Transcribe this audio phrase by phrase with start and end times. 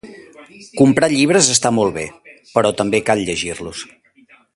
[0.79, 2.05] Comprar llibres está molt bé,
[2.55, 3.85] peró també cal llegir-los.